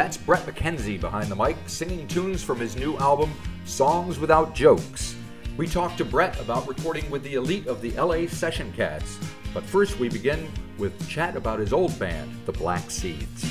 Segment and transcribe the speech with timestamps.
[0.00, 3.34] That's Bret McKenzie behind the mic, singing tunes from his new album,
[3.66, 5.14] Songs Without Jokes.
[5.58, 9.18] We talked to Bret about recording with the elite of the LA Session Cats.
[9.52, 13.44] But first, we begin with chat about his old band, the Black Seeds.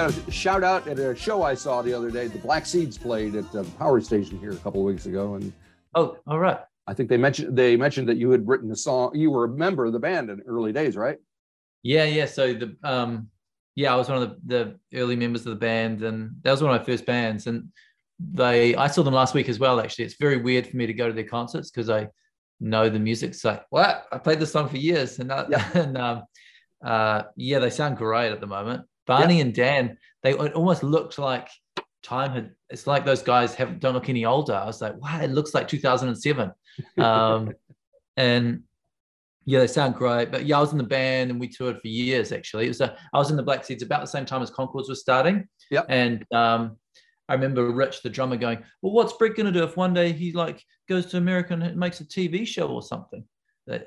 [0.00, 2.26] Got a shout out at a show I saw the other day.
[2.26, 5.52] The Black Seeds played at the Power Station here a couple of weeks ago, and
[5.94, 6.58] Oh, all right.
[6.86, 9.14] I think they mentioned they mentioned that you had written a song.
[9.14, 11.18] You were a member of the band in early days, right?
[11.82, 12.24] Yeah, yeah.
[12.24, 13.28] So the um,
[13.74, 16.62] yeah, I was one of the, the early members of the band, and that was
[16.62, 17.46] one of my first bands.
[17.46, 17.68] And
[18.18, 19.80] they, I saw them last week as well.
[19.80, 22.08] Actually, it's very weird for me to go to their concerts because I
[22.58, 23.30] know the music.
[23.30, 24.06] It's like, what?
[24.10, 25.70] I played this song for years, and that, Yeah.
[25.74, 26.22] and um,
[26.82, 28.86] uh, yeah, they sound great at the moment.
[29.06, 31.48] Barney and Dan, they it almost looked like
[32.02, 32.50] time had.
[32.68, 34.54] It's like those guys haven't don't look any older.
[34.54, 36.52] I was like, wow, it looks like 2007.
[36.98, 37.52] Um,
[38.16, 38.62] and
[39.44, 40.30] yeah, they sound great.
[40.30, 42.66] But yeah, I was in the band and we toured for years actually.
[42.66, 44.88] It was a, I was in the Black Seeds about the same time as Conchords
[44.88, 45.48] was starting.
[45.70, 45.86] Yep.
[45.88, 46.76] And um,
[47.28, 50.32] I remember Rich, the drummer, going, Well, what's Bret gonna do if one day he
[50.32, 53.24] like goes to America and makes a TV show or something?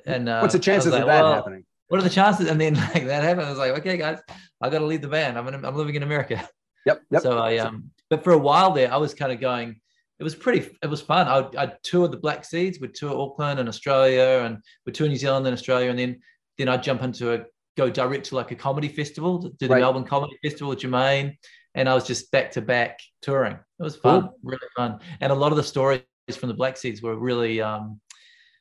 [0.06, 1.66] And uh, What's the chances like, of that "Well, happening?
[1.88, 2.50] What are the chances?
[2.50, 3.48] And then like that happened.
[3.48, 4.20] I was like, okay, guys,
[4.62, 5.38] I gotta leave the band.
[5.38, 6.48] I'm in, I'm living in America.
[6.86, 7.22] Yep, yep.
[7.22, 9.80] So I um, but for a while there, I was kind of going.
[10.20, 10.70] It was pretty.
[10.82, 11.28] It was fun.
[11.28, 12.80] I I toured the Black Seeds.
[12.80, 16.20] We'd tour Auckland and Australia, and we'd tour New Zealand and Australia, and then
[16.58, 17.46] then I'd jump into a
[17.78, 19.80] go direct to like a comedy festival, do the Right.
[19.80, 21.38] Melbourne Comedy Festival with Jermaine,
[21.74, 23.54] and I was just back to back touring.
[23.54, 26.02] It was fun, really fun, and a lot of the stories
[26.36, 28.00] from the Black Seeds were really um,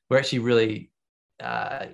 [0.08, 0.91] were actually really
[1.42, 1.86] uh,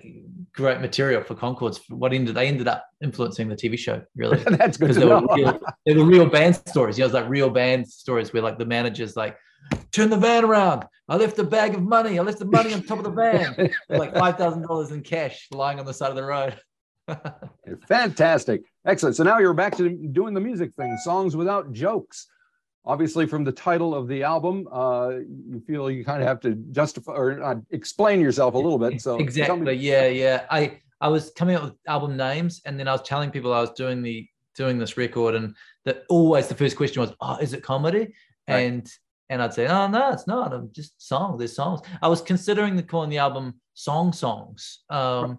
[0.53, 1.79] great material for Conchords.
[1.89, 5.25] What ended they ended up influencing the TV show really That's good to they were,
[5.35, 6.97] real, they were real band stories.
[6.97, 9.37] You know, it was like real band stories where like the manager's like,
[9.91, 10.85] turn the van around.
[11.07, 12.19] I left a bag of money.
[12.19, 13.71] I left the money on top of the van.
[13.89, 16.55] Like five thousand dollars in cash lying on the side of the road.
[17.87, 18.61] Fantastic.
[18.85, 19.15] Excellent.
[19.15, 22.27] So now you're back to doing the music thing, songs without jokes.
[22.89, 25.11] Obviously, from the title of the album, uh,
[25.51, 28.99] you feel you kind of have to justify or uh, explain yourself a little bit.
[28.99, 29.75] So exactly.
[29.75, 30.45] Yeah, yeah.
[30.49, 33.61] I I was coming up with album names, and then I was telling people I
[33.61, 35.55] was doing the doing this record, and
[35.85, 38.13] that always the first question was, "Oh, is it comedy?"
[38.47, 38.59] Right.
[38.61, 38.91] And
[39.29, 40.51] and I'd say, "Oh, no, it's not.
[40.51, 41.37] I'm just song.
[41.37, 45.37] There's songs." I was considering the calling the album "Song Songs," um,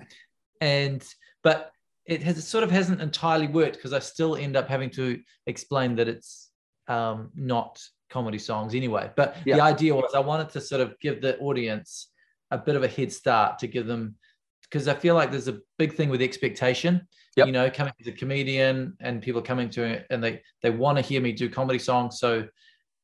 [0.61, 1.05] and
[1.43, 1.72] but
[2.06, 5.21] it has it sort of hasn't entirely worked because I still end up having to
[5.47, 6.50] explain that it's
[6.90, 7.80] um, not
[8.10, 9.10] comedy songs anyway.
[9.16, 9.56] But Yeah.
[9.56, 12.10] the idea was I wanted to sort of give the audience
[12.50, 14.16] a bit of a head start to give them
[14.62, 17.06] because I feel like there's a big thing with expectation.
[17.36, 17.46] Yep.
[17.46, 20.98] You know, coming as a comedian and people coming to it and they they want
[20.98, 22.18] to hear me do comedy songs.
[22.18, 22.48] So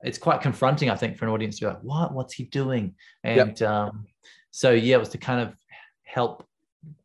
[0.02, 2.12] it's quite confronting, I think, for an audience to be like, "What?
[2.12, 4.06] What's he doing?" And um,
[4.50, 5.54] so yeah, it was to kind of
[6.02, 6.45] help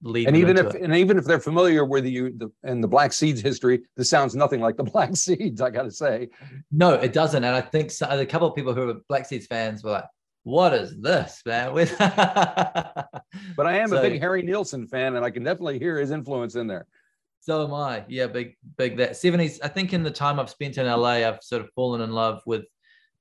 [0.04, 0.28] lead.
[0.28, 3.42] and even if and even if they're familiar with you the and the Black Seeds
[3.42, 5.62] history, this sounds nothing like the Black Seeds.
[5.62, 6.30] I got to say.
[6.72, 7.44] No, it doesn't.
[7.44, 10.06] And I think so, a couple of people who are Black Seeds fans were like,
[10.44, 15.26] "What is this, man?" With But I am So- a big Harry Nilsson fan, and
[15.26, 16.86] I can definitely hear his influence in there.
[17.40, 18.04] so am I.
[18.08, 19.60] Yeah, big, big that seventies.
[19.62, 22.42] I think in the time I've spent in LA, I've sort of fallen in love
[22.46, 22.64] with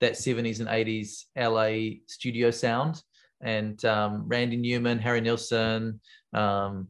[0.01, 3.03] that seventies and eighties LA studio sound.
[3.41, 6.01] And um, Randy Newman, Harry Nilsson.
[6.33, 6.89] Um,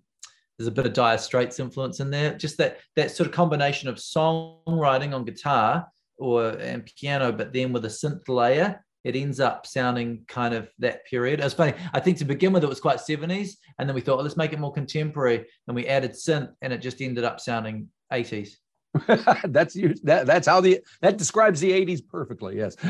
[0.59, 2.37] there's a bit of Dire Straits influence in there.
[2.37, 5.87] Just that that sort of combination of songwriting on guitar
[6.19, 10.69] or and piano, but then with a synth layer, it ends up sounding kind of
[10.79, 11.41] that period.
[11.41, 11.73] It was funny.
[11.95, 14.37] I think to begin with, it was quite 70s, and then we thought, oh, let's
[14.37, 18.51] make it more contemporary, and we added synth, and it just ended up sounding 80s.
[19.45, 19.95] that's you.
[20.03, 22.57] That, that's how the that describes the '80s perfectly.
[22.57, 22.77] Yes.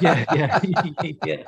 [0.00, 0.60] Yeah, yeah,
[1.24, 1.42] yeah,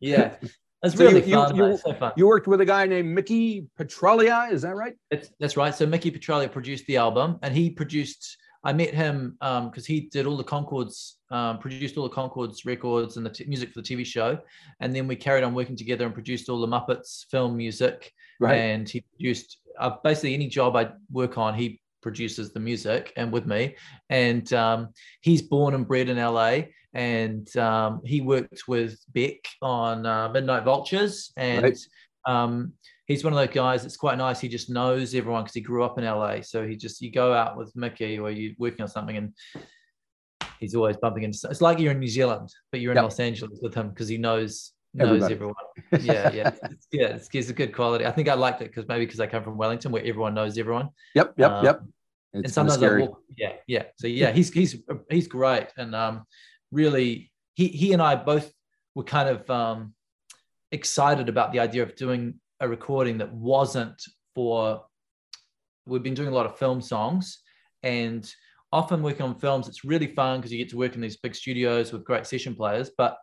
[0.00, 0.36] yeah.
[0.84, 1.56] It's So you- really you- fun.
[1.56, 1.80] you- mate.
[1.80, 2.12] So fun.
[2.16, 4.50] You worked with a guy named Mickey Petralia.
[4.52, 4.94] Is that right?
[5.10, 5.74] That's, that's right.
[5.74, 8.36] So Mickey Petralia produced the album, and he produced.
[8.66, 13.18] I met him because he did all the Conchords, um, produced all the Conchords records
[13.18, 14.38] and the t- music for the TV show,
[14.80, 18.10] and then we carried on working together and produced all the Muppets film music.
[18.40, 18.54] Right.
[18.56, 23.30] And he produced uh, basically any job I work on, he produces the music and
[23.30, 23.76] with me.
[24.08, 24.88] And um,
[25.20, 26.62] he's born and bred in LA,
[26.94, 31.78] and um, he worked with Beck on uh, Midnight Vultures, and Right.
[32.26, 32.72] um,
[33.06, 34.40] he's one of those guys that's quite nice.
[34.40, 36.40] He just knows everyone because he grew up in LA.
[36.42, 39.32] So he just you go out with Mickey or you're working on something and
[40.60, 41.38] he's always bumping into.
[41.50, 43.02] It's like you're in New Zealand, but you're in Yep.
[43.04, 45.34] Los Angeles with him because he knows knows Everybody.
[45.34, 45.54] everyone.
[46.06, 47.06] Yeah, yeah, it's, yeah.
[47.08, 48.06] It's, it's a good quality.
[48.06, 50.56] I think I liked it because maybe because I come from Wellington where everyone knows
[50.56, 50.90] everyone.
[51.16, 51.34] Yep.
[51.36, 51.50] Yep.
[51.50, 51.82] Um, yep.
[52.32, 53.84] It's and sometimes I walk, yeah, yeah.
[53.96, 54.76] So yeah, he's he's
[55.08, 56.24] he's great, and um,
[56.74, 58.52] really, he he and I both
[58.94, 59.94] were kind of um,
[60.72, 64.02] excited about the idea of doing a recording that wasn't
[64.34, 64.84] for.
[65.86, 67.42] We've been doing a lot of film songs,
[67.82, 68.28] and
[68.72, 71.34] often working on films, it's really fun because you get to work in these big
[71.34, 73.16] studios with great session players, but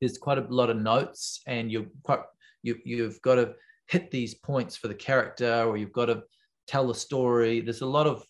[0.00, 2.20] there's quite a lot of notes, and you're quite
[2.62, 3.54] you you've got to
[3.88, 6.22] hit these points for the character, or you've got to
[6.66, 7.60] tell the story.
[7.60, 8.24] There's a lot of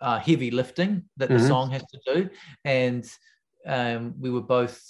[0.00, 1.38] uh, heavy lifting that Mhm.
[1.38, 2.30] the song has to do,
[2.64, 3.04] and
[3.66, 4.80] um, we were both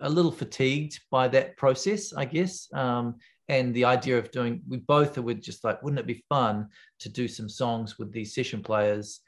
[0.00, 2.68] a little fatigued by that process, I guess.
[2.72, 3.16] Um,
[3.48, 6.68] and the idea of doing, we both were just like, wouldn't it be fun
[7.00, 9.20] to do some songs with these session players,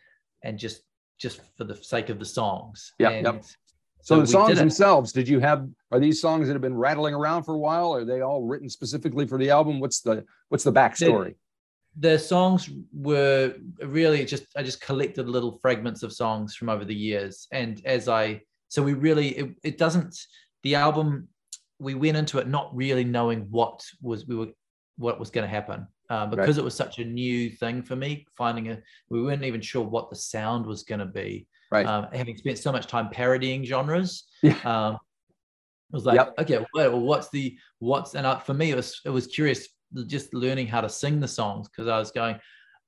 [0.44, 0.82] and just
[1.18, 2.92] just for the sake of the songs.
[2.98, 3.10] Yeah.
[3.10, 3.44] yep.
[4.00, 7.14] so So the songs themselves, did you have are these songs that have been rattling
[7.14, 7.94] around for a while?
[7.94, 9.80] Are they all written specifically for the album?
[9.80, 11.34] What's the what's the backstory?
[11.98, 16.94] the songs were really just I just collected little fragments of songs from over the
[16.94, 20.16] years, and as I so we really it, it doesn't
[20.62, 21.28] the album
[21.78, 24.48] we went into it not really knowing what was we were
[24.96, 28.26] what was going to happen um, because it was such a new thing for me
[28.36, 28.78] finding a
[29.10, 31.86] we weren't even sure what the sound was going to be Right.
[31.86, 34.56] um, having spent so much time parodying genres Yeah.
[34.64, 36.34] um, it was like Yep.
[36.40, 39.68] okay well, what's the what's and uh, for me it was it was curious
[40.06, 42.36] just learning how to sing the songs because I was going,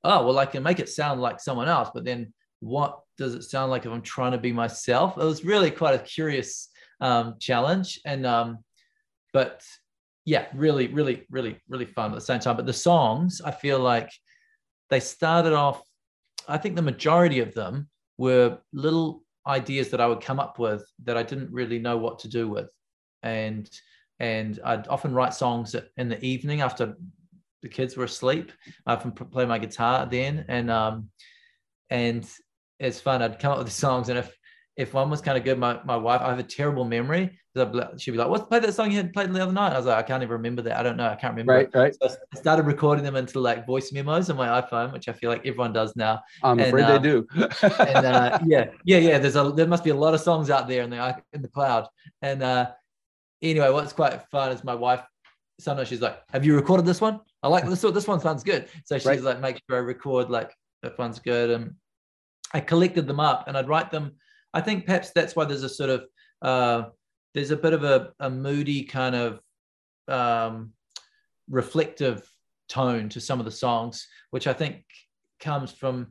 [0.05, 3.45] oh well, I can make it sound like someone else, but then what does it
[3.45, 5.17] sound like if I'm trying to be myself?
[5.17, 6.69] It was really quite a curious
[7.01, 8.59] um, challenge, and um,
[9.33, 9.63] but
[10.25, 12.57] yeah, really, really, really, really fun at the same time.
[12.57, 14.11] But the songs, I feel like
[14.91, 15.83] they started off.
[16.49, 17.89] I think the majority of them
[18.19, 22.19] were little ideas that I would come up with that I didn't really know what
[22.21, 22.71] to do with,
[23.23, 23.71] and
[24.19, 26.97] and I'd often write songs in the evening after
[27.63, 28.51] the kids were asleep.
[28.85, 31.11] I often play my guitar then, and um,
[31.89, 32.29] and
[32.83, 33.23] it's fun.
[33.23, 34.37] I'd come up with the songs, and if
[34.79, 37.27] if one was kind of good, my, my wife, I have a terrible memory.
[37.55, 39.43] 'cause I'd be like- She'd be like, "What's play that song you had played the
[39.43, 40.79] other night?" I was like, "I can't even remember that.
[40.79, 41.07] I don't know.
[41.09, 41.95] I can't remember." Right, it." right.
[42.01, 45.29] So I started recording them into like voice memos on my iPhone, which I feel
[45.29, 47.27] like everyone does now I'm And, afraid they do.
[47.35, 49.19] and uh, yeah, yeah, yeah.
[49.19, 51.49] There's a there must be a lot of songs out there in the in the
[51.49, 51.87] cloud.
[52.23, 52.71] And uh,
[53.43, 55.03] anyway, what's quite fun is my wife.
[55.61, 57.21] Sometimes she's like, "Have you recorded this one?
[57.43, 57.93] I like this one.
[57.93, 59.23] This one sounds good." So she's Right.
[59.23, 60.51] like, "Make sure I record like
[60.83, 61.75] that one's good." And
[62.55, 64.13] I collected them up and I'd write them.
[64.55, 66.05] I think perhaps that's why there's a sort of
[66.43, 66.83] uh,
[67.35, 69.41] there's a bit of a, a moody kind of
[70.09, 70.73] um,
[71.49, 72.29] reflective
[72.69, 74.85] tone to some of the songs, which I think
[75.41, 76.09] comes from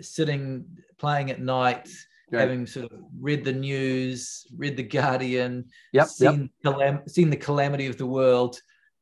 [0.00, 0.66] sitting
[0.98, 1.88] playing at night,
[2.32, 2.40] Right.
[2.40, 6.08] having sort of read the news, read the Guardian, Yep, yep.
[6.08, 8.58] seen, calam- seen the calamity of the world,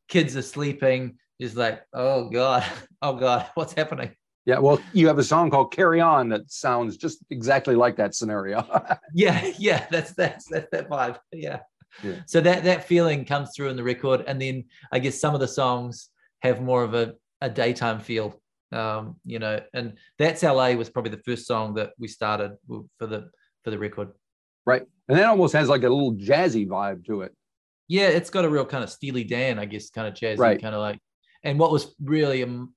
[0.08, 2.62] kids are sleeping, just like, oh God,
[3.02, 4.10] oh God, what's happening?
[4.46, 8.14] Yeah, well, you have a song called "Carry On" that sounds just exactly like that
[8.14, 8.66] scenario.
[9.14, 11.60] yeah yeah that's that's that's that vibe yeah.
[12.02, 12.16] Yeah.
[12.26, 15.40] so that that feeling comes through in the record and then i guess some of
[15.40, 16.10] the songs
[16.42, 18.40] have more of a, a daytime feel
[18.72, 22.56] um you know and that's la was probably the first song that we started
[22.98, 23.30] for the
[23.62, 24.08] for the record
[24.66, 27.32] right, and that almost has like a little jazzy vibe to it.
[27.86, 30.60] yeah it's got a real kind of steely dan i guess kind of jazzy Right.
[30.60, 30.98] kind of like
[31.44, 32.74] and what was really um,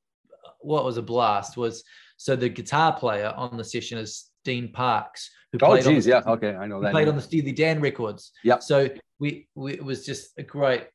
[0.59, 1.83] what was a blast was
[2.17, 6.01] so the guitar player on the session is dean parks who Oh, played on the
[6.09, 6.91] yeah, okay, I know that.
[6.91, 7.09] played name.
[7.11, 8.31] on the Steely Dan records.
[8.43, 10.87] Yeah, So we, we it was just a great,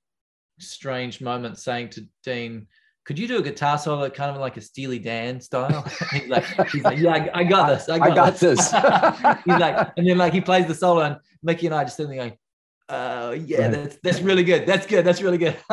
[0.59, 2.67] strange moment saying to Dean,
[3.05, 6.45] "Could you do a guitar solo kind of like a Steely Dan style?" he's like,
[6.71, 7.89] he's like, "Yeah, I, got this.
[7.89, 8.59] I got, I got this."
[9.45, 12.11] he's like, and then like he plays the solo, and Mickey and I just sitting
[12.17, 12.39] there going,
[12.91, 13.71] "Oh yeah, Right.
[13.73, 14.67] that's that's really good.
[14.67, 15.05] That's good.
[15.05, 15.57] That's really good."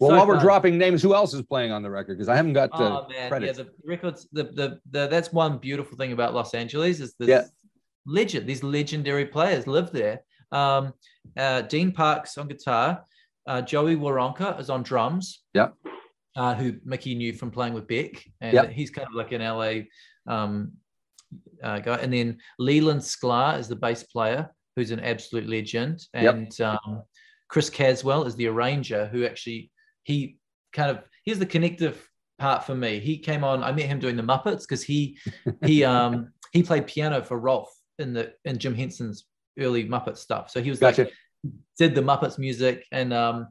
[0.00, 0.44] well, So while we're fun.
[0.44, 2.16] dropping names, who else is playing on the record?
[2.18, 3.58] Because I haven't got the oh man, credits.
[3.58, 7.28] yeah, the records, the, the the that's one beautiful thing about Los Angeles is this
[7.28, 7.44] Yeah.
[8.06, 8.46] legend.
[8.46, 10.22] These legendary players live there.
[10.52, 10.92] Um,
[11.36, 13.04] uh, Dean Parks on guitar,
[13.46, 15.42] uh, Joey Waronker is on drums.
[15.54, 15.68] Yeah.
[16.36, 18.70] Uh, who Mickey knew from playing with Beck, and Yep.
[18.70, 19.82] he's kind of like an LA
[20.26, 20.72] um,
[21.62, 21.94] uh, guy.
[21.96, 26.34] And then Leland Sklar is the bass player, who's an absolute legend, Yep.
[26.34, 27.02] and um,
[27.48, 29.70] Chris Caswell is the arranger, who actually
[30.04, 30.38] he
[30.72, 32.08] kind of here's the connective
[32.38, 33.00] part for me.
[33.00, 33.62] He came on.
[33.62, 35.18] I met him doing the Muppets because he
[35.64, 37.68] he um he played piano for Rowlf
[37.98, 39.26] in the in Jim Henson's
[39.58, 40.50] early Muppet stuff.
[40.50, 41.04] So he was Gotcha.
[41.04, 41.12] like
[41.78, 43.48] did the Muppets music and um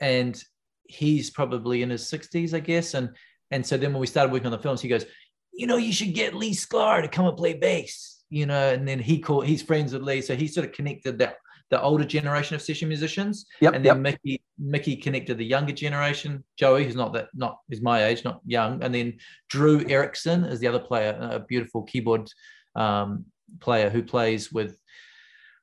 [0.00, 0.42] and
[0.86, 2.94] he's probably in his 60s, I guess.
[2.94, 3.10] And
[3.50, 5.06] and so then when we started working on the films, he goes,
[5.52, 8.86] you know, you should get Lee Sklar to come and play bass, you know, and
[8.86, 10.20] then he called he's friends with Lee.
[10.20, 11.36] So he sort of connected that
[11.70, 13.74] the older generation of session musicians, Yep.
[13.74, 13.94] and Yep.
[13.94, 16.44] then Mickey Mickey connected the younger generation.
[16.56, 19.18] Joey, who's not that not is my age, not young, and then
[19.48, 22.28] Drew Erickson is the other player, a beautiful keyboard
[22.76, 23.24] um,
[23.60, 24.78] player who plays with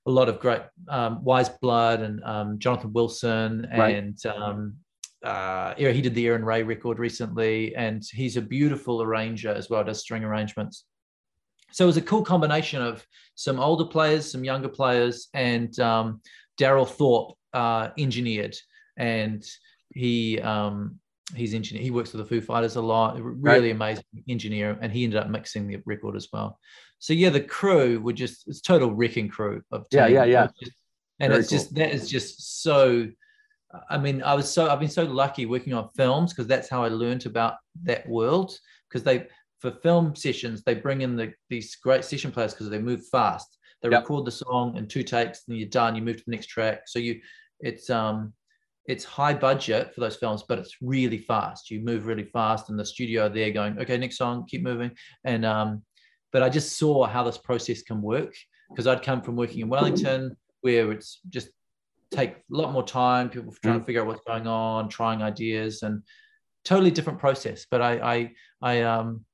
[0.08, 3.96] a lot of great um, Weyes Blood and um, Jonathan Wilson Right.
[3.96, 4.76] and um,
[5.24, 9.84] uh, he did the Erin Rae record recently, and he's a beautiful arranger as well,
[9.84, 10.86] does string arrangements.
[11.72, 16.22] So it was a cool combination of some older players, some younger players, and um,
[16.58, 18.56] Darrell Thorp uh, engineered,
[18.98, 19.44] and
[19.94, 21.00] he um,
[21.36, 21.84] he's engineer.
[21.84, 23.18] He works with the Foo Fighters a lot.
[23.22, 26.60] Really amazing engineer, and he ended up mixing the record as well.
[27.00, 30.44] So yeah, the crew were just it's total wrecking crew of Yeah, yeah, yeah.
[30.44, 30.78] It was just-
[31.20, 33.08] and Very it's just that is just so.
[33.90, 36.84] I mean, I was so I've been so lucky working on films because that's how
[36.84, 38.58] I learned about that world.
[38.90, 39.28] Because they
[39.62, 43.58] for film sessions they bring in the these great session players because they move fast.
[43.82, 44.02] They Yep.
[44.02, 45.96] record the song in two takes, and you're done.
[45.96, 46.82] You move to the next track.
[46.86, 47.20] So you,
[47.60, 48.34] it's um,
[48.86, 51.72] it's high budget for those films, but it's really fast.
[51.72, 54.92] You move really fast, and the studio there going, okay, next song, keep moving.
[55.24, 55.84] And um,
[56.32, 58.34] but I just saw how this process can work
[58.70, 61.50] because I'd come from working in Wellington where it's just
[62.12, 65.82] take a lot more time, people trying to figure out what's going on, trying ideas,
[65.84, 66.04] and
[66.64, 67.66] totally different process.
[67.70, 69.26] But I, I, I, um,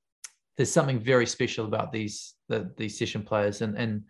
[0.57, 4.03] there's something very special about these the, these session players and and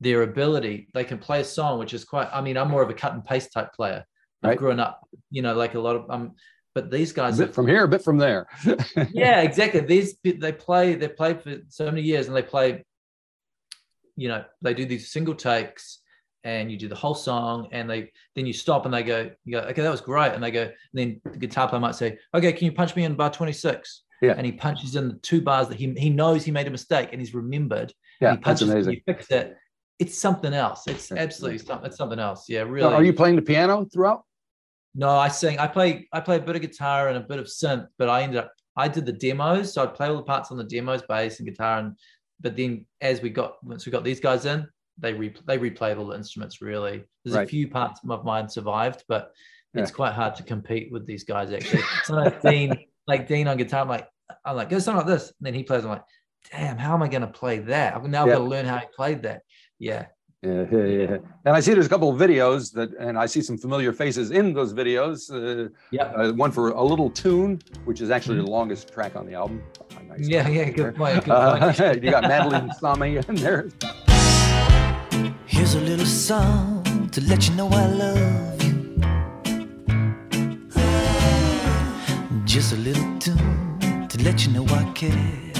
[0.00, 0.88] their ability.
[0.94, 2.28] They can play a song, which is quite.
[2.32, 4.04] I mean, I'm more of a cut and paste type player.
[4.42, 4.58] I've Right.
[4.58, 6.32] grown up, you know, like a lot of um,
[6.74, 8.48] but these guys A bit have from here, a bit from there.
[9.12, 9.80] yeah, exactly.
[9.80, 12.84] These they play, they played for so many years, and they play.
[14.16, 16.00] You know, they do these single takes,
[16.44, 19.52] and you do the whole song, and they then you stop and they go, you
[19.52, 22.18] go, okay, that was great, and they go, and then the guitar player might say,
[22.34, 24.02] okay, can you punch me in bar twenty six?
[24.22, 24.34] Yeah.
[24.36, 27.08] and he punches in the two bars that he he knows he made a mistake,
[27.12, 27.92] and he's remembered.
[28.20, 28.92] Yeah, he that's punches it, and amazing.
[28.94, 29.56] you fix it.
[29.98, 30.86] It's something else.
[30.86, 31.18] It's Yeah.
[31.18, 31.86] absolutely something.
[31.86, 32.48] It's something else.
[32.48, 32.94] Yeah, So really.
[32.94, 34.24] Are you playing the piano throughout?
[34.94, 35.58] No, I sing.
[35.58, 36.08] I play.
[36.12, 38.52] I play a bit of guitar and a bit of synth, but I ended up.
[38.76, 41.48] I did the demos, so I'd play all the parts on the demos, bass and
[41.48, 41.96] guitar, and
[42.40, 44.66] but then as we got once we got these guys in,
[44.98, 46.60] they re, they replayed all the instruments.
[46.62, 47.44] Really, there's Right.
[47.46, 49.32] a few parts of mine survived, but
[49.74, 49.94] it's Yeah.
[49.96, 51.52] quite hard to compete with these guys.
[51.52, 54.08] Actually, sometimes Dean, like Dean on guitar, I'm like,
[54.44, 55.84] I'm like, go something like this, and then he plays.
[55.84, 56.04] I'm like,
[56.50, 57.94] damn, how am I going to play that?
[57.94, 58.32] I'm now Yeah.
[58.34, 59.42] got to learn how he played that.
[59.78, 60.06] Yeah,
[60.42, 61.16] Yeah, yeah, yeah.
[61.44, 64.30] And I see there's a couple of videos that, and I see some familiar faces
[64.30, 65.30] in those videos.
[65.30, 69.26] Uh, yeah, uh, one for a little tune, which is actually the longest track on
[69.26, 69.62] the album.
[70.08, 70.64] Nice yeah, yeah.
[70.64, 70.72] there.
[70.72, 71.24] Good point.
[71.24, 72.02] Good Uh, point.
[72.04, 73.68] you got Madeleine Sami in there.
[75.46, 78.18] Here's a little song to let you know I love
[82.52, 85.52] Just a little tune to let you know I care.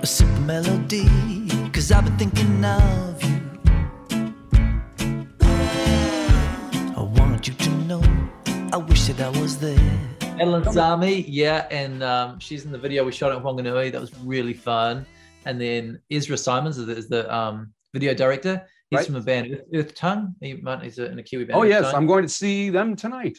[0.00, 1.08] A simple melody,
[1.72, 3.40] cause I've been thinking of you.
[6.96, 8.00] I want you to know
[8.72, 9.98] I wish that I was there.
[10.38, 13.90] Ellen Sami, yeah, and um, she's in the video we shot at Wanganui.
[13.90, 15.04] That was really fun.
[15.46, 18.64] And then Ezra Simons is the, is the um, video director.
[18.90, 19.06] He's Right.
[19.06, 20.34] from the band Earth, Earth Tongue.
[20.40, 21.56] He might he's a, in a Kiwi band.
[21.58, 21.94] Oh, Earth yes, Tongue.
[21.94, 23.38] I'm going to see them tonight.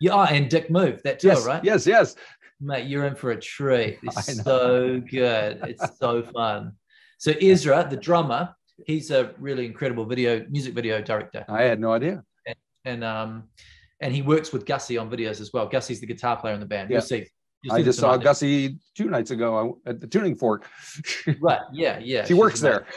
[0.00, 1.62] yeah, and Dick Move that too, Yes, right?
[1.64, 2.16] yes, yes.
[2.60, 3.98] Mate, you're in for a treat.
[4.02, 5.60] It's so good.
[5.64, 6.72] It's so fun.
[7.18, 8.54] So Ezra, the drummer,
[8.86, 11.44] he's a really incredible video music video director.
[11.48, 12.22] I had no idea.
[12.84, 13.44] and um
[14.00, 15.66] and he works with Gussie on videos as well.
[15.68, 16.88] Gussie's the guitar player in the band.
[16.90, 16.96] Yeah.
[16.96, 17.28] You'll see.
[17.70, 18.24] I just saw tonight.
[18.24, 20.66] Gussie two nights ago at the tuning fork.
[21.40, 21.60] Right.
[21.72, 21.98] Yeah.
[21.98, 22.24] Yeah.
[22.24, 22.86] she works there.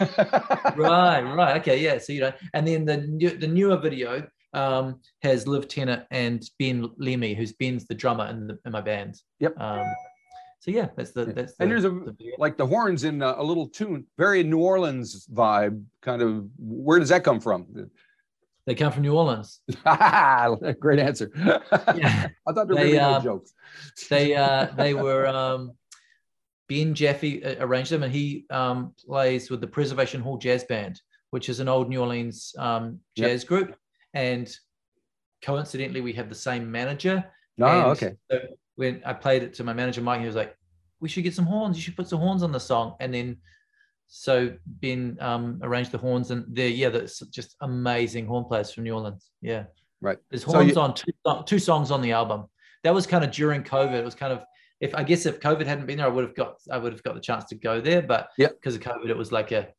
[0.77, 1.21] right.
[1.21, 1.57] Right.
[1.61, 1.79] Okay.
[1.81, 1.97] Yeah.
[1.97, 6.43] So you know, and then the new, the newer video um, has Liv Tennant and
[6.59, 9.15] Ben Lemmy, who's Ben's the drummer in, the, in my band.
[9.39, 9.59] Yep.
[9.59, 9.85] Um,
[10.59, 11.33] so yeah, that's the Yeah.
[11.33, 14.43] that's the, And there's a- the like the horns in uh, a little tune, very
[14.43, 15.83] New Orleans vibe.
[16.01, 17.65] Kind of, where does that come from?
[18.65, 19.59] They come from New Orleans.
[20.79, 21.29] Great answer.
[21.95, 22.27] Yeah.
[22.47, 23.53] I thought were They, be no um, jokes.
[24.09, 25.71] They uh they were um
[26.69, 31.01] Ben Jaffe uh, arranged them and he um plays with the Preservation Hall Jazz Band,
[31.31, 33.29] which is an old New Orleans um Yep.
[33.29, 33.75] jazz group.
[34.13, 34.49] And
[35.41, 37.25] coincidentally we have the same manager.
[37.57, 38.13] No, And Oh, okay.
[38.31, 38.39] So
[38.75, 40.55] when I played it to my manager Mike, he was like,
[40.99, 41.75] "We should get some horns.
[41.77, 43.37] You should put some horns on the song." And then,
[44.15, 48.83] so Ben um, arranged the horns, and they're yeah, that's just amazing horn players from
[48.83, 49.31] New Orleans.
[49.41, 49.63] Yeah,
[50.01, 50.19] Right.
[50.29, 51.11] There's So horns you- on two,
[51.47, 52.45] two songs on the album.
[52.83, 53.93] That was kind of during COVID.
[53.93, 54.43] It was kind of
[54.79, 57.01] if I guess if COVID hadn't been there, I would have got I would have
[57.01, 58.03] got the chance to go there.
[58.03, 58.49] But Yeah.
[58.49, 59.69] because of COVID, it was like a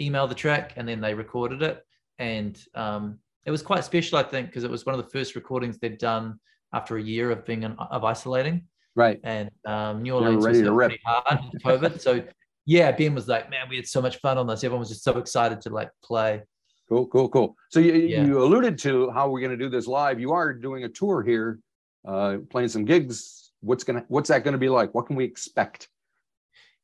[0.00, 1.84] email the track and then they recorded it,
[2.18, 5.34] and um, it was quite special, I think, because it was one of the first
[5.34, 6.40] recordings they'd done
[6.72, 8.64] after a year of being in, of isolating.
[8.94, 9.20] Right.
[9.22, 12.22] And um, New Orleans was pretty hard with COVID, so
[12.64, 14.62] yeah, Ben was like, man, we had so much fun on this.
[14.64, 16.42] Everyone was just so excited to like play.
[16.88, 17.56] Cool, cool, cool.
[17.70, 18.24] So you, Yeah.
[18.24, 20.20] you alluded to how we're going to do this live.
[20.20, 21.58] You are doing a tour here,
[22.06, 23.52] uh, playing some gigs.
[23.60, 24.92] What's gonna What's that going to be like?
[24.94, 25.88] What can we expect?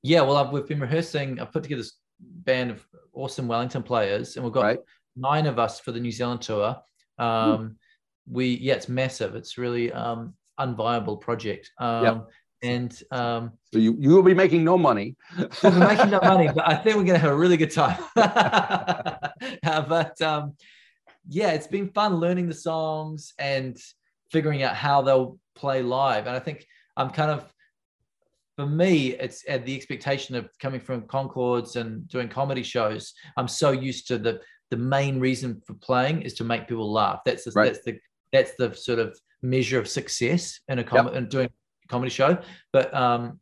[0.02, 1.40] Yeah, well, I've, we've been rehearsing.
[1.40, 4.78] I've put together this band of awesome Wellington players, and we've got Right.
[5.16, 6.76] nine of us for the New Zealand tour.
[7.18, 7.76] Um,
[8.30, 9.35] we yeah, it's massive.
[9.35, 11.70] It's really um, unviable project.
[11.78, 12.26] Um,
[12.62, 15.17] And um, So you you will be making no money.
[15.62, 17.71] we'll be making no money, but I think we're going to have a really good
[17.71, 17.99] time.
[19.62, 20.55] Uh, but um,
[21.29, 23.77] yeah, it's been fun learning the songs and
[24.33, 26.27] figuring out how they'll play live.
[26.27, 27.53] And I think I'm kind of,
[28.57, 33.12] for me, it's at the expectation of coming from Conchords and doing comedy shows.
[33.37, 37.21] I'm so used to the the main reason for playing is to make people laugh.
[37.25, 37.73] That's the, Right.
[37.73, 38.00] that's the
[38.33, 41.50] that's the sort of measure of success in a com- in doing a
[41.88, 42.38] comedy show.
[42.73, 43.40] But um,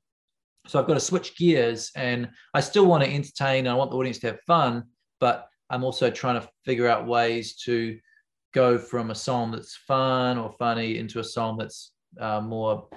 [0.66, 3.90] so I've got to switch gears and I still want to entertain and I want
[3.90, 4.84] the audience to have fun,
[5.20, 7.98] but I'm also trying to figure out ways to
[8.54, 12.88] go from a song that's fun or funny into a song that's uh, more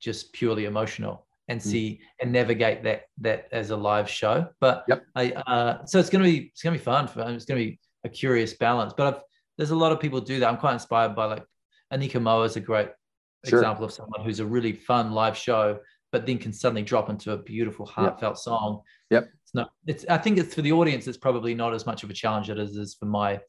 [0.00, 1.64] just purely emotional and Mm.
[1.64, 4.46] see and navigate that that as a live show.
[4.60, 5.04] But Yep.
[5.16, 8.08] I uh, so it's gonna be it's gonna be fun for it's gonna be a
[8.08, 8.92] curious balance.
[8.96, 9.20] But I've,
[9.56, 10.48] there's a lot of people do that.
[10.48, 11.44] I'm quite inspired by like
[11.92, 12.90] Anika Moa is a great
[13.46, 13.58] Sure.
[13.60, 15.78] example of someone who's a really fun live show,
[16.12, 18.80] but then can suddenly drop into a beautiful, heartfelt song.
[19.10, 19.28] Yep.
[19.44, 19.70] It's not.
[19.86, 20.04] It's.
[20.08, 21.06] I think it's for the audience.
[21.06, 23.40] It's probably not as much of a challenge as it is for my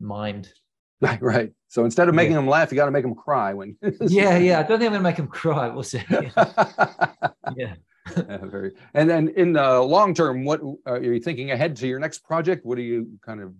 [0.00, 0.52] mind.
[1.02, 1.50] Right, right.
[1.68, 2.40] So instead of making Yeah.
[2.40, 3.74] them laugh, you got to make them cry when.
[4.02, 4.58] Yeah, yeah.
[4.58, 5.68] I don't think I'm gonna make them cry.
[5.68, 6.02] We'll see.
[6.10, 7.74] yeah.
[8.16, 8.72] Yeah, very.
[8.92, 12.66] And then in the long term, what are you thinking ahead to your next project?
[12.66, 13.54] What are you kind of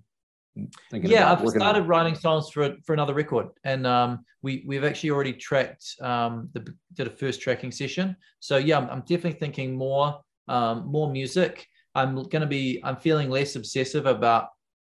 [0.90, 1.10] thinking?
[1.10, 1.48] yeah i've on?
[1.48, 6.48] started writing songs for for another record and um we we've actually already tracked um
[6.52, 11.10] the did a first tracking session so yeah i'm, I'm definitely thinking more um more
[11.10, 14.48] music i'm going to be i'm feeling less obsessive about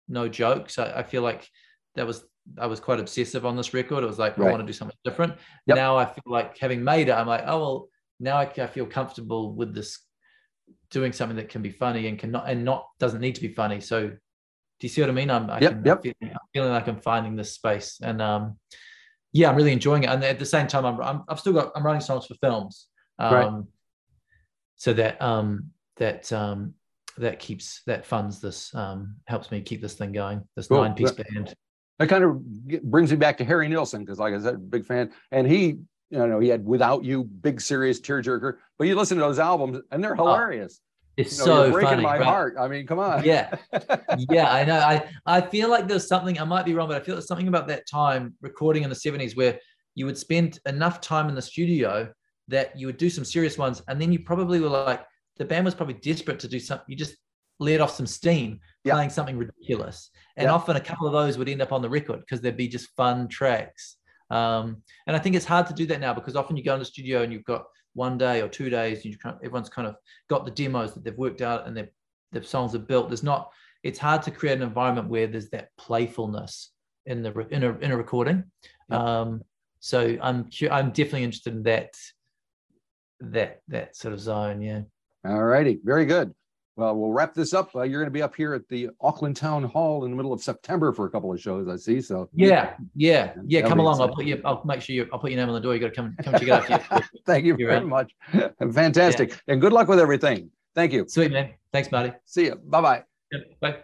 [0.08, 1.48] no jokes i, I feel like
[1.94, 2.24] that was
[2.58, 4.96] i was quite obsessive on this record it was like i want to do something
[5.04, 5.34] different
[5.66, 5.76] Yep.
[5.76, 7.88] now i feel like having made it i'm like oh well
[8.20, 9.98] now I, I feel comfortable with this
[10.90, 13.80] doing something that can be funny and cannot and not doesn't need to be funny
[13.80, 14.12] so
[14.82, 15.30] do you see what I mean?
[15.30, 15.96] I'm, I Yep, can, yep.
[15.98, 18.58] I'm, feeling, I'm feeling like I'm finding this space, and um,
[19.32, 20.10] yeah, I'm really enjoying it.
[20.10, 22.88] And at the same time, I'm, I'm I've still got I'm writing songs for films,
[23.20, 23.64] um, Right.
[24.74, 26.74] so that um, that um,
[27.16, 30.42] that keeps that funds this um, helps me keep this thing going.
[30.56, 30.80] This Cool.
[30.80, 31.54] nine piece band.
[32.00, 32.42] That kind of
[32.82, 35.66] brings me back to Harry Nilsson because, like I said, big fan, and he,
[36.10, 38.56] you know, he had "Without You," big serious tearjerker.
[38.80, 40.80] But you listen to those albums, and they're hilarious.
[41.16, 42.02] It's You know, so you're breaking funny.
[42.02, 42.24] my right?
[42.26, 42.56] heart.
[42.58, 43.24] I mean, come on.
[43.24, 43.54] Yeah,
[44.16, 44.78] yeah, I know.
[44.78, 46.38] I I feel like there's something.
[46.40, 48.96] I might be wrong, but I feel there's something about that time recording in the
[48.96, 49.58] '70s where
[49.94, 52.10] you would spend enough time in the studio
[52.48, 55.04] that you would do some serious ones, and then you probably were like,
[55.36, 56.86] the band was probably desperate to do something.
[56.88, 57.16] You just
[57.60, 58.94] let off some steam Yeah.
[58.94, 60.54] playing something ridiculous, and Yeah.
[60.54, 62.88] often a couple of those would end up on the record because there'd be just
[62.96, 63.98] fun tracks.
[64.30, 66.78] Um, and I think it's hard to do that now because often you go in
[66.78, 69.88] the studio and you've got one day or two days, and you kind everyone's kind
[69.88, 69.96] of
[70.28, 71.88] got the demos that they've worked out and their
[72.32, 73.08] the songs are built.
[73.08, 73.50] There's not.
[73.82, 76.70] It's hard to create an environment where there's that playfulness
[77.06, 78.44] in the in a in a recording.
[78.90, 79.20] Yeah.
[79.20, 79.42] Um,
[79.80, 81.94] so I'm I'm definitely interested in that
[83.20, 84.62] that that sort of zone.
[84.62, 84.82] Yeah.
[85.24, 86.32] All righty, very good.
[86.76, 87.74] Well, we'll wrap this up.
[87.74, 90.32] Uh, you're going to be up here at the Auckland Town Hall in the middle
[90.32, 91.68] of September for a couple of shows.
[91.68, 92.00] I see.
[92.00, 93.60] So Yeah, yeah, yeah.
[93.60, 94.00] That'll Come along.
[94.00, 94.40] I'll put you.
[94.44, 95.06] I'll make sure you.
[95.12, 95.74] I'll put your name on the door.
[95.74, 97.04] You got to come come check it out.
[97.26, 98.14] Thank you You're very much.
[98.72, 100.50] Fantastic, and good luck with everything.
[100.74, 101.06] Thank you.
[101.08, 101.50] Sweet man.
[101.72, 102.12] Thanks, buddy.
[102.24, 102.54] See you.
[102.54, 103.04] Bye bye.
[103.30, 103.76] Yeah, bye.